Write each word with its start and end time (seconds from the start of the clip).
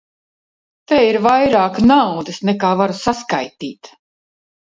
Te 0.91 1.01
ir 1.07 1.17
vairāk 1.25 1.77
naudas, 1.91 2.41
nekā 2.51 2.71
varu 2.81 2.97
saskaitīt. 3.01 3.93